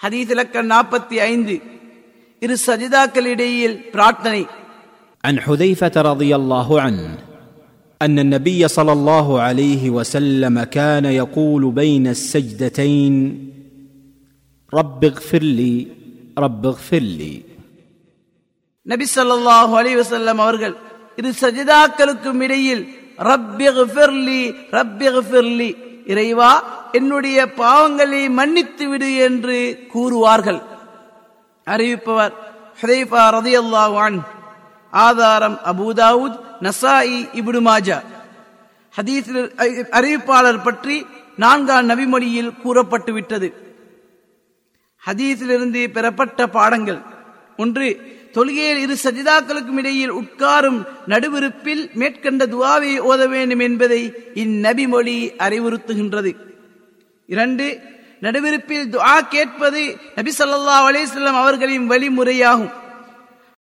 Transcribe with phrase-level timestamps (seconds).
[0.00, 1.54] ஹதீஸ் இலக்கம் நாற்பத்தி ஐந்து
[2.42, 4.42] இரு சஜிதாக்களிடையில் பிரார்த்தனை
[5.24, 7.06] عن حذيفه رضي الله عنه
[8.00, 13.14] ان النبي صلى الله عليه وسلم كان يقول بين السجدتين
[14.72, 15.74] رب اغفر لي
[16.38, 17.34] رب اغفر لي
[18.86, 20.74] நபி ஸல்லல்லாஹு அலைஹி வஸல்லம் அவர்கள்
[21.18, 22.82] இரு சஜிதாக்களுக்கும் இடையில்
[23.30, 24.42] ரப்பிக்ஃபிர்லி
[24.78, 25.70] ரப்பிக்ஃபிர்லி
[26.12, 26.50] இறைவா
[26.91, 30.61] என்னுடைய பாவங்களை மன்னித்து விடு என்று கூறுவார்கள்.
[31.65, 32.33] அறிவிப்பவர்
[32.81, 34.21] ஹுதைஃபா ரதி அன்ஹு.
[34.91, 38.01] ஆதாரம் அபூதாவுத் நசாயி இபுடு மாஜா.
[39.01, 39.55] ஹதீஸில்
[39.91, 41.05] அறிவிப்பாளர் பற்றி
[41.35, 43.53] நான்காம் நபிமொழியில் கூறப்பட்டு விட்டது
[45.05, 47.01] ஹதீஸிலிருந்து பெறப்பட்ட பாடங்கள்.
[47.57, 56.35] ஒன்று தொழுகையில் இரு சஜிதாக்களுக்கும் இடையில் உட்காரும் நடுவிருப்பில் மேற்கண்ட துவாவை ஓத வேண்டும் என்பதை இந்நபி மொழி அறிவுறுத்துகின்றது.
[57.33, 57.65] இரண்டு
[58.25, 59.81] நடுவிருப்பில் துஆ கேட்பது
[60.17, 62.71] நபி ஸல்லல்லாஹு அலிஸ்லாம் அவர்களின் வழிமுறையாகும்.